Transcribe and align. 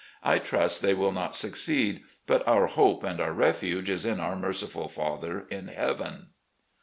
I 0.23 0.39
trust 0.39 0.81
they 0.81 0.95
will 0.95 1.11
not 1.11 1.35
suc 1.35 1.51
ceed; 1.51 2.01
but 2.25 2.41
our 2.47 2.65
hope 2.65 3.03
and 3.03 3.19
otu: 3.19 3.35
refuge 3.37 3.87
is 3.87 4.03
in 4.03 4.19
our 4.19 4.35
merciful 4.35 4.87
Father 4.87 5.45
in 5.51 5.67
Heaven. 5.67 6.29